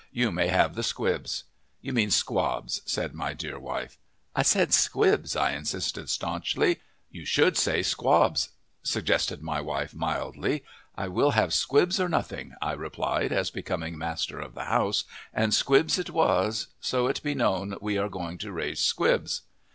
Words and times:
You 0.11 0.31
may 0.31 0.47
have 0.47 0.73
the 0.73 0.81
squibs." 0.81 1.43
"You 1.79 1.93
mean 1.93 2.09
squabs," 2.09 2.81
said 2.87 3.13
my 3.13 3.35
wife. 3.53 3.99
"I 4.35 4.41
said 4.41 4.73
squibs," 4.73 5.35
I 5.35 5.51
insisted 5.51 6.09
stanchly. 6.09 6.79
"You 7.11 7.23
should 7.23 7.55
say 7.55 7.83
squabs," 7.83 8.49
suggested 8.81 9.43
my 9.43 9.61
wife 9.61 9.93
mildly. 9.93 10.63
"I 10.95 11.07
will 11.07 11.33
have 11.37 11.53
squibs 11.53 11.99
or 11.99 12.09
nothing," 12.09 12.55
I 12.63 12.71
replied, 12.71 13.31
as 13.31 13.51
becoming 13.51 13.95
master 13.95 14.39
of 14.39 14.55
the 14.55 14.63
house, 14.65 15.03
and 15.35 15.53
squibs 15.53 15.99
it 15.99 16.09
was. 16.09 16.69
So 16.79 17.07
be 17.21 17.31
it 17.33 17.37
known, 17.37 17.75
we 17.79 17.99
are 17.99 18.09
going 18.09 18.39
to 18.39 18.51
raise 18.51 18.79
squibs. 18.79 19.43